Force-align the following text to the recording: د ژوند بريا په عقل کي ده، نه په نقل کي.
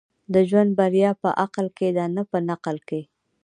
د 0.33 0.35
ژوند 0.49 0.69
بريا 0.79 1.11
په 1.21 1.29
عقل 1.43 1.65
کي 1.77 1.89
ده، 1.97 2.05
نه 2.15 2.23
په 2.31 2.37
نقل 2.49 2.77
کي. 2.89 3.01